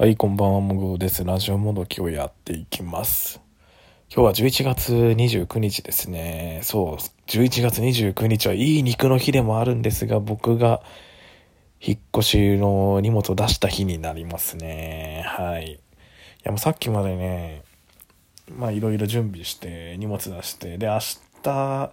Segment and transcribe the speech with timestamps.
[0.00, 1.24] はい、こんばんは、もぐです。
[1.24, 3.38] ラジオもどきをやっていきます。
[4.10, 6.60] 今日は11月29日ですね。
[6.62, 10.80] そう、11月29日はいい肉の日でもあるんですが、僕が
[11.82, 15.22] 引っ越しの荷物を出した日になりますね。
[15.26, 15.72] はい。
[15.72, 15.78] い
[16.44, 17.62] や、もうさっきまでね、
[18.56, 20.98] まあいろいろ準備して、荷物出して、で、明
[21.42, 21.92] 日、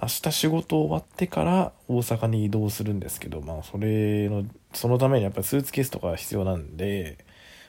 [0.00, 7.18] 明日仕事終わってから大阪に移動するんですけど、まあそれの、そのためにやっぱりスーツケースとか必要なんで、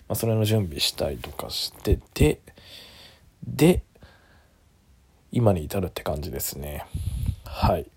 [0.07, 2.39] まあそれの準備したりとかしてて、
[3.45, 3.83] で、
[5.31, 6.85] 今に至るって感じですね。
[7.45, 7.89] はい。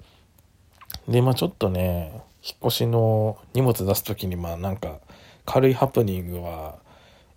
[1.09, 5.01] で、まあちょっとね、引っ越しの荷物出す時にまあなんか
[5.45, 6.79] 軽いハプニングは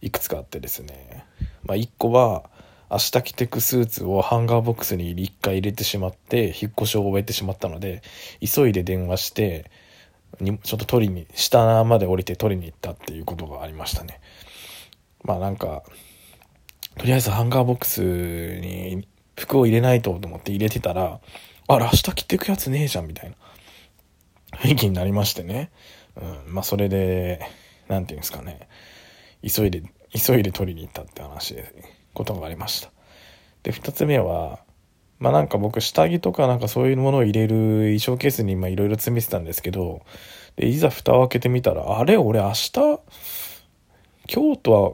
[0.01, 1.25] いくつかあってですね。
[1.63, 2.49] まあ一個は、
[2.91, 8.01] 明日着てくスーツをハンガーボックスに一回入れてしまって引っ越しを終えてしまったので
[8.41, 9.69] 急いで電話して
[10.39, 14.19] にちょっと取りに下まで降りて取りに行ったっていうことがありましたね。
[15.23, 15.83] まあなんか
[16.97, 21.19] とりあえずハンガーボックスに服を入れないとと思って入れてたら
[21.67, 23.35] あら明日着てくやつねえじゃんみたいな。
[24.57, 25.71] 雰囲気になりましてね、
[26.15, 27.39] うん、まあそれで
[27.87, 28.67] 何て言うんですかね。
[29.47, 31.98] 急いで急いで取りに行ったって話で。
[32.19, 32.91] ことがありました。
[33.63, 34.59] で2つ目は
[35.19, 40.01] まあなんか僕下着とかなんかそういうものを入れる衣装ケースにいろいろ詰めてたんですけど
[40.55, 42.17] でいざ蓋を開けてみたらあれ？
[42.17, 42.71] 俺明日？
[44.27, 44.91] 京都は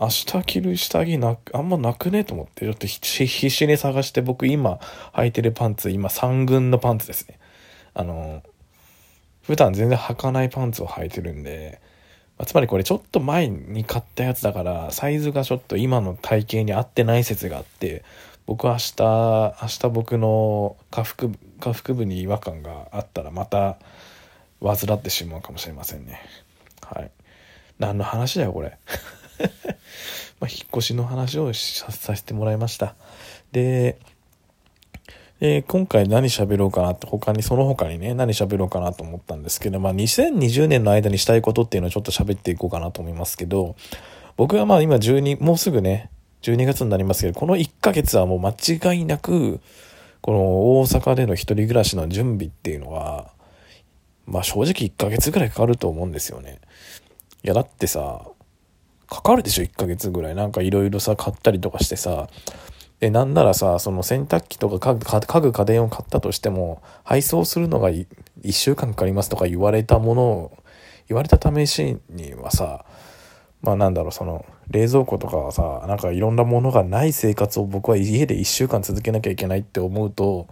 [0.00, 2.24] 明日着る下着なあんまなくね？
[2.24, 4.78] と思ってちょっと必死に探して僕今
[5.14, 7.38] 履いてるパンツ今3軍のパンツですね。
[7.94, 8.42] あの
[9.42, 11.80] 普段全然履かないパンツを履いてるんで
[12.38, 18.04] まつまりこれちょっと前に買ったやつだから、サイズがちょっと今の体型に合ってない説があって、
[18.46, 23.76] 僕は明日、明日僕の下腹部、下腹部に違和感があったらまた
[24.62, 26.20] 患ってしまうかもしれませんね。
[26.82, 27.10] はい。
[27.78, 28.78] 何の話だよ、これ。
[30.40, 32.94] まあ、引っ越しの話をさせてもらいました。
[33.50, 33.98] で、
[35.40, 43.76] で今回何喋ろうかなって他にその他にね何喋ろうかなと思ったんですけどまあ2020年の間にしたいことっていうのをちょっと喋っていこうかなと思いますけど
[44.36, 46.10] 僕はまあ今12もうすぐね
[46.42, 49.60] 12月になりますけどこの1ヶ月はもう間違いなく
[50.20, 50.38] この
[50.80, 53.30] 大阪での一人暮らしの準備っていうのは
[54.26, 56.58] まあ正直1ヶ月ぐらいかかると思うんですよね。
[57.44, 58.22] いやだってさ
[59.08, 60.34] かかるでしょ1ヶ月ぐらい。
[60.34, 62.28] なんかいろいろさ買ったりとかしてさ
[63.00, 68.06] で、なんならさ、その洗濯機とか家具家電を買ったとしても、配送するのが1
[68.50, 70.58] 週間かかりますとか言われたものを、
[71.08, 72.84] 言われた試しにはさ、
[73.62, 80.48] まあなんだろう、その、冷蔵庫とかはさ、なんかいろんなものがない生活を僕は家で1週間続けなきゃいけないって思うと、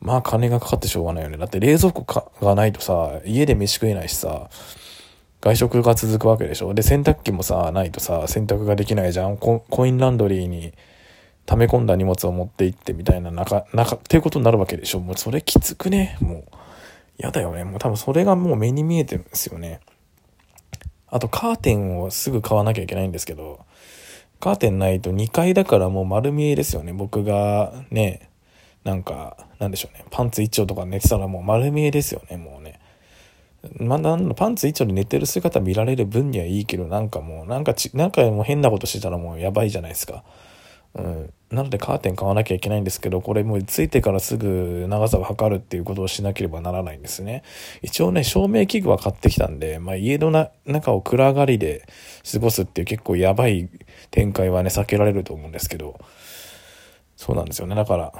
[0.00, 1.38] まあ金がかかってしょうがないよね。
[1.38, 2.04] だって冷蔵庫
[2.40, 4.48] がないとさ、家で飯食えないしさ、
[5.40, 6.74] 外食が続くわけでしょ。
[6.74, 9.38] で、洗濯機もさ、ないとさ、洗濯ができないじゃん。
[9.38, 10.74] コインランドリーに、
[11.50, 15.00] 溜め込んだ荷物を持って行ってみたいな中、中、っていうことになるわけでしょ。
[15.00, 16.16] もうそれきつくね。
[16.20, 16.44] もう、
[17.18, 17.64] やだよね。
[17.64, 19.80] もう多分それがもう目に見えてるんですよね。
[21.08, 23.66] あとカーテンをすぐ買わなきゃいけないんですけど、
[24.38, 26.92] カーテンないと2階だからもう丸見えですよね。
[26.92, 28.30] 僕がね、
[28.84, 30.04] なんか、なんでしょうね。
[30.12, 32.36] パンツ一丁とか寝てたらもう丸見えですよね。
[32.36, 32.78] もうね。
[33.76, 40.22] まあ、なんのパンツ一丁で寝てる姿見られる分にはいいけど、なんかもう、なんかち、なんかもう変なことしてたらもうやばいじゃないですか。
[40.94, 47.42] うん、なのでカーテン買わなきゃいけないんですけど、これもうついてからすぐ長さを測るっていうことをしなければならないんですね。
[47.82, 51.86] 一応ね、照明器具は買ってきたんで、まあ家のな中を暗がりで
[52.30, 53.68] 過ごすっていう結構やばい
[54.10, 56.00] 展開はね、避けられると思うんですけど、
[57.16, 57.74] そうなんですよね。
[57.74, 58.12] だから、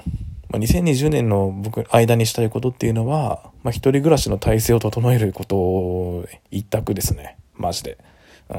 [0.51, 7.39] まあ、2020年の僕、間にしたいことっていうのは、まあ一人暮らしの体制を整えることを一択ですね。
[7.55, 7.99] マジで。
[8.49, 8.59] うん。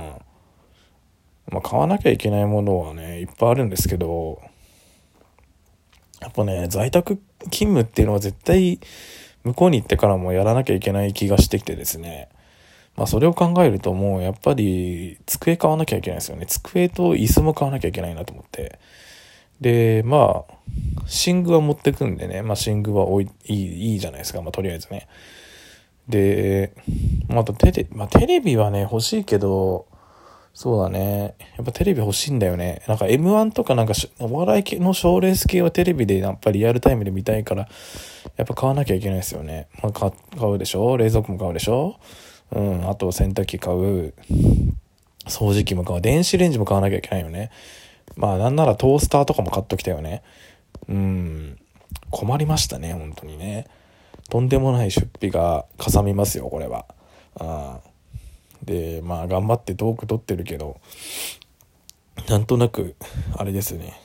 [1.50, 4.41] まあ、買わなきゃいけないものはね、いっぱいあるんですけど、
[6.22, 7.18] やっぱね、在宅
[7.50, 8.79] 勤務っていうのは絶対
[9.44, 12.30] 向こうに行ってからもやらなきゃいけない気がしてきてですね。
[12.96, 16.45] まあそれを考えるともうやっぱり机買わなきゃいけないですよね。
[16.45, 18.80] 机と椅子も買わなきゃいけないなと思って。
[19.62, 20.54] で、まあ、
[21.25, 24.42] 寝具は持ってくんでね、まあ寝具はおいいいいじゃないですか。
[24.42, 25.07] まあとりあえずね。
[26.07, 26.74] で、
[27.27, 29.88] またテレ,、まあ、テレビはね、欲しいけど、
[30.53, 31.36] そうだね。
[31.56, 32.81] やっぱテレビ欲しいんだよね。
[32.88, 37.68] なんか M1 とかなんかお笑い系の賞レース系はテレビでやっぱりリアルタイムで見たいから、
[38.38, 39.68] やっぱ買わなきゃいけないですよね。
[39.81, 40.12] まあ、買
[40.51, 40.98] うでしょ？
[40.98, 41.95] 冷蔵庫も買うでしょ？
[42.51, 42.89] うん。
[42.89, 44.13] あと洗濯機買う。
[45.25, 46.01] 掃除機も買う。
[46.01, 47.50] 電子レンジも買わなきゃいけないよね。
[48.15, 50.21] まあなんならトースターとかも買っときたよね。
[50.89, 51.57] うん。
[52.09, 53.68] 困りましたね、本当にね。
[54.30, 56.86] とんでもない出費がかさみますよ、これは。
[57.39, 57.80] あ
[58.63, 60.80] で、まあ頑張ってトーク撮ってるけど、
[62.30, 62.96] なんとなく、
[63.36, 64.00] あれですね。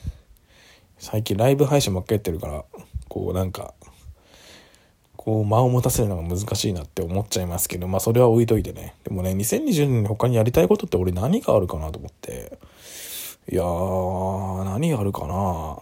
[0.97, 2.65] 最近ライブ配信ばっかやってるから、
[3.07, 3.73] こうなんか、
[5.15, 8.95] こう間を持たせるのが難しいなって思っちゃいますけど、まあそれは置いといてね。
[9.03, 12.57] でもね、2020年に他にやりたいことって俺何があるかなと思って。
[13.49, 15.79] いやー、何があるかな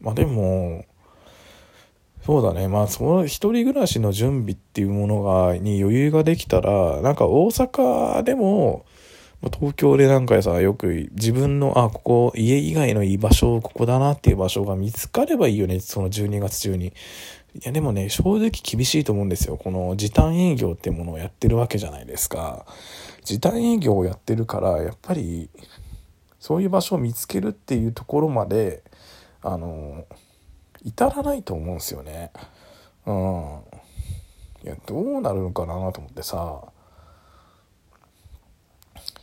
[0.00, 0.84] まあでも、
[2.24, 2.68] そうだね。
[2.68, 8.86] まあ、その一人暮らしの準備っていうものが、に余裕ができたら、なんか大阪でも、
[9.52, 16.86] 東京でなんかさ、よく自分の、あ、ここ、家以外のいい場所、ここだなっていう場所が見つかればいいよね、その12月中に。
[16.86, 16.92] い
[17.62, 19.58] や、でもね、正直厳しいと思うんですよ。
[19.58, 22.64] この時短営業ってものをやってるわけじゃないですか。
[23.22, 25.50] 時短営業をやってるから、やっぱり、
[26.40, 28.82] そういう場所を見つけるっていうところまで、
[29.42, 30.06] あの、
[30.84, 32.30] 至らないと思うんすよね。
[33.06, 33.60] うん。
[34.62, 36.62] いや、どうなるのかなと思ってさ。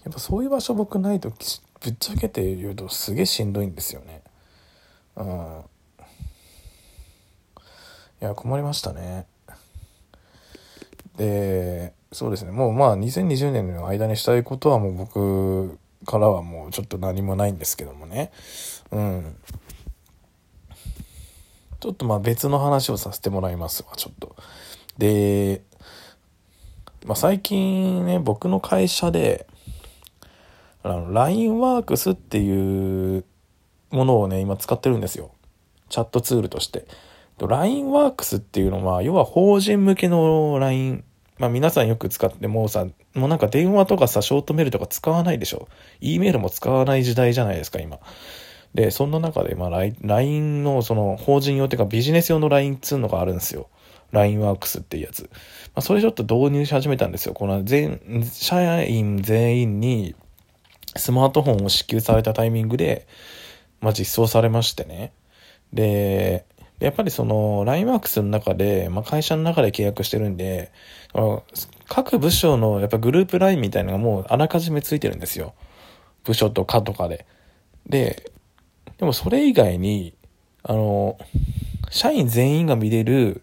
[0.04, 4.22] やっぱそういう場所僕ないとぶっちゃけて言うとすげえしんどいんですよね。
[5.16, 5.62] うん。
[8.22, 9.28] いや、困りましたね。
[11.18, 12.52] で、そうですね。
[12.52, 18.32] もうまあ2020年の間にしたいことはもう僕からはもうちょっと何もないんですけどもね。
[18.92, 19.36] うん。
[21.82, 24.36] ちょっとまあ別の話をさせてもらいますわ、ちょっと。
[25.00, 25.64] で、
[27.06, 29.48] まあ、最近ね、僕の会社で、
[30.84, 33.26] あの、LINE ワークスっていう
[33.90, 35.32] ものをね、今使ってるんですよ。
[35.90, 36.86] チャットツールとして。
[37.40, 41.04] LINE ワークスっていうのは、要は法人向けの LINE。
[41.40, 42.86] まあ皆さんよく使ってもうさ、
[43.16, 45.68] もうなんか電話とかさ、ショートメールとか使わないでしょ。
[46.00, 47.98] E メールも使わない時代じゃないですか、今。
[48.74, 49.70] で、そんな中で、まあ、
[50.02, 53.68] LINE のその法人用っていうかビジネス用の LINE っつうのがあるんですよ。
[54.12, 55.24] LINE ワークスっていうやつ。
[55.24, 55.30] ま
[55.76, 57.34] あ、それちょっと導入し始めたんですよ。
[57.34, 58.00] この全、
[58.32, 60.16] 社員全員に
[60.96, 63.08] スマートフォンを支給されたタイミングで、
[63.80, 65.14] まあ、実装されましてね。
[65.74, 66.46] で、
[66.80, 70.72] やっぱりその LINE ワークスの中で、まあ、会社の中で契約してるんで、
[71.88, 75.54] 各部署のやっぱグループ LINE みたいなのがもうあらかじめついてるんですよ。
[76.24, 77.26] 部署とかとかで。
[77.88, 78.32] で、
[79.02, 80.14] でもそれ以外に、
[80.62, 81.18] あの、
[81.90, 83.42] 社員全員が見れる、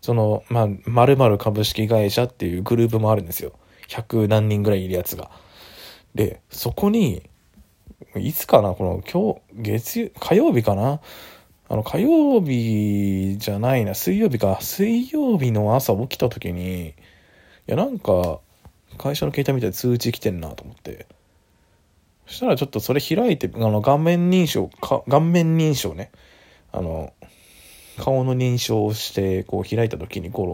[0.00, 3.52] その、まあ、〇〇株式会社っていうグループもあるんですよ。
[3.88, 5.30] 100何人ぐらいいるやつが。
[6.14, 7.28] で、そこに、
[8.16, 11.02] いつかなこの今日、月曜、火曜日かな？
[11.68, 14.62] あの、火曜日じゃないな、水曜日か。
[14.62, 16.94] 水曜日の朝起きた時に、い
[17.66, 18.40] や、なんか、
[18.96, 21.06] 会社の携帯みたいに通知来てんなと思って。
[22.30, 26.12] そしたらちょっとそれ開いて、あの、顔面認証、か顔面認証ね。
[26.70, 27.12] あの、
[27.98, 30.46] 顔の認証をして、こう開いた時に、こ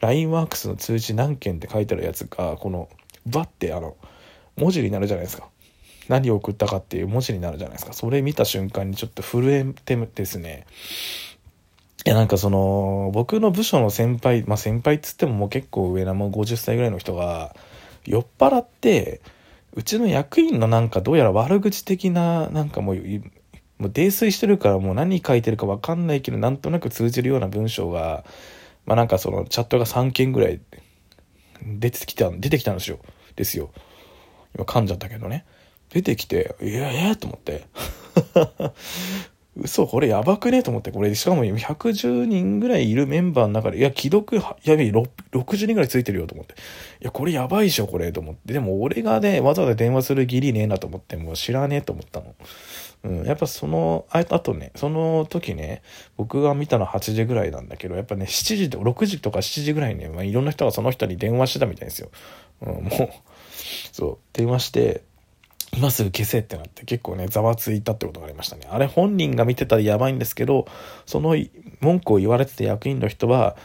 [0.00, 2.88] の、LINEWORKS の通知何件って書いてあるやつが、この、
[3.26, 3.96] バッて、あの、
[4.56, 5.48] 文字になるじゃないですか。
[6.08, 7.92] 何を送ったかっていう文字になるじゃないですか。
[7.92, 10.64] それ見た瞬間にちょっと震えてですね。
[12.06, 17.56] いや、なんかその、僕の部署の先輩、まあ先輩っつってももう結構上な、もう50歳ぐらいの人が、
[18.06, 19.20] 酔っ払って、
[19.72, 22.96] うちの役員のなんかどうやら悪口的な、なんかもう、
[23.78, 28.24] もう泥酔してるからもう何書いてるかわかんないけど、なんとなく通じるような文章が、
[28.84, 30.60] まあなんかそのチャットが3件ぐらい
[31.62, 32.98] 出てきた、出てきたんですよ。
[33.36, 33.70] ですよ。
[34.54, 35.44] 今噛んじゃったけどね。
[35.90, 37.64] 出てきて、いやいやと思って。
[39.56, 46.54] 嘘、これやばくねと思って、これ、しかも110人ぐらいいるメンバーの中で、いや、既読、やべえ、60人ぐらいついてるよと思って。
[46.54, 46.56] い
[47.04, 48.52] や、これやばいでしょ、これ、と思って。
[48.52, 52.34] でも、俺がね、わざわざ電話する義理ねえなと思って、もう知らねえと思ったの。
[53.02, 55.82] うん、やっぱその、ああとね、その時ね、
[56.16, 62.10] 僕が見たのは8時ぐらいなんだけど、やっぱね、7時と、6時とか7時ぐらいね、まあ、いろんな人がその人に電話してたみたいですよ。
[62.62, 63.10] うん、もう、
[63.92, 65.02] そう、電話して、
[65.72, 68.66] 今すぐ消せってなって結構ね、ざわついたってことがありましたね。
[68.70, 70.66] あれ本人が見てたらやばいんですけど、
[71.06, 71.36] その
[71.80, 73.56] 文句を言われてた役員の人は、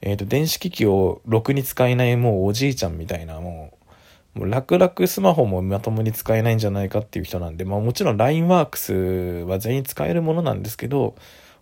[0.00, 3.78] えっ、ー、と、電子機器をろくに使えないもうおじいちゃんみたいな、も
[4.34, 11.14] う、もう楽々スマホもまともに使えないんじゃないかっていう人なんで、まあもちろん LINEWORKS は全員使えるものなんですけど、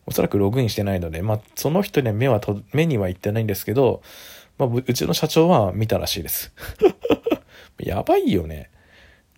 [0.06, 4.02] おそらくログインしてないので、まあその人には目はと、目には行ってないんですけど、
[4.56, 6.54] まあうちの社長は見たらしいです。
[7.78, 8.70] やばいよね。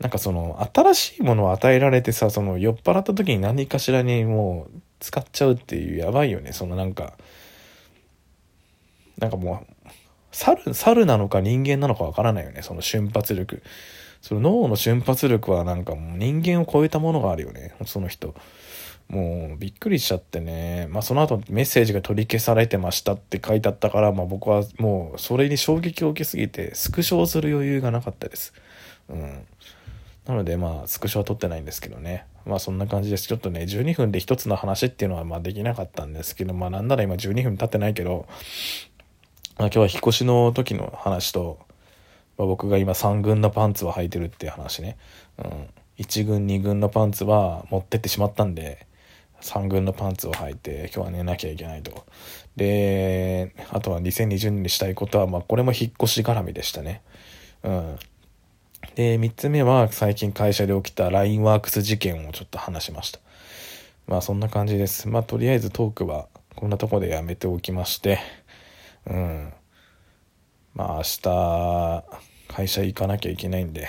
[0.03, 6.53] なんかその、新しいものを与えられてさ、その、酔っ払った時に何かしらにもう、使っちゃうっていう、やばいよね。
[6.53, 7.15] そのなんか、
[9.19, 9.89] なんかもう、
[10.33, 12.63] 猿、猿なのか人間なのかわからないよね。
[12.63, 13.63] その瞬発力。
[14.21, 17.75] その脳の瞬発力はなんかもう人間を超えたものがあるよね。
[17.87, 18.35] その人。
[19.09, 20.87] もうびっくりしちゃってね。
[20.91, 28.55] まあその後メッセージが取り消されてましたって書いてあったから、まあ僕はもうそれに衝撃を受けすぎてスクショをする余裕がなかったです。
[29.11, 29.47] うん。
[30.27, 32.27] なのでまあスクショは撮ってないんですけどね。
[32.47, 33.27] まあそんな感じです。
[33.27, 38.27] ちょっとね、12分で一つの話っていうのはまあできなかったんですけど、まあなんなら今12分経ってないけど、
[39.59, 41.59] まあ今日は引っ越しの時の話と、
[42.39, 44.97] まあ、僕が今3軍のパンツを履いてるっていう話ね。
[45.39, 45.69] うん。
[45.99, 48.87] 1軍2軍のパンツは持ってってしまったんで、
[49.41, 52.07] 3軍のパンツを履いて今日は寝なきゃいけないと。
[52.57, 57.03] で、あとは2020年にしたいことは、まあこれも引っ越し絡みでしたね。
[57.63, 57.99] うん。
[58.95, 63.21] で、3つ目は最近会社で起きた LINE ワークス事件をちょっと話しました。
[64.07, 65.09] まあそんな感じです。
[65.09, 68.19] まあとりあえずトークはこんなとこでやめておきまして、
[69.07, 69.53] うん。
[70.75, 72.05] まあ明日
[72.49, 73.89] 会社行かなきゃいけないんで、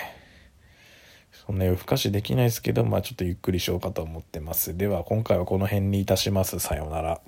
[1.32, 4.74] そんな夜更かしできないですけど、まあちょっとゆっくりしようかと思ってます。
[4.74, 6.60] では今回はこの辺にいたします。
[6.60, 7.20] さようなら。